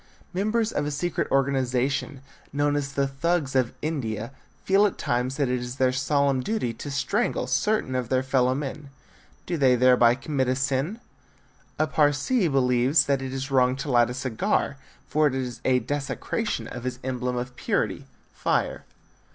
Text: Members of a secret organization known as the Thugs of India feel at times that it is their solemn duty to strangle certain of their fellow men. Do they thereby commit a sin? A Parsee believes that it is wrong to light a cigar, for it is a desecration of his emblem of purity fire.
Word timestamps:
Members 0.33 0.71
of 0.71 0.87
a 0.87 0.89
secret 0.89 1.29
organization 1.29 2.21
known 2.51 2.75
as 2.75 2.91
the 2.93 3.05
Thugs 3.07 3.55
of 3.55 3.71
India 3.83 4.31
feel 4.65 4.87
at 4.87 4.97
times 4.97 5.37
that 5.37 5.47
it 5.47 5.59
is 5.59 5.75
their 5.75 5.91
solemn 5.91 6.41
duty 6.41 6.73
to 6.73 6.89
strangle 6.89 7.45
certain 7.45 7.93
of 7.93 8.09
their 8.09 8.23
fellow 8.23 8.55
men. 8.55 8.89
Do 9.45 9.57
they 9.57 9.75
thereby 9.75 10.15
commit 10.15 10.47
a 10.47 10.55
sin? 10.55 10.99
A 11.77 11.85
Parsee 11.85 12.47
believes 12.47 13.05
that 13.05 13.21
it 13.21 13.31
is 13.31 13.51
wrong 13.51 13.75
to 13.75 13.91
light 13.91 14.09
a 14.09 14.15
cigar, 14.15 14.77
for 15.07 15.27
it 15.27 15.35
is 15.35 15.61
a 15.63 15.77
desecration 15.77 16.65
of 16.67 16.83
his 16.83 16.97
emblem 17.03 17.35
of 17.37 17.55
purity 17.55 18.07
fire. 18.33 18.85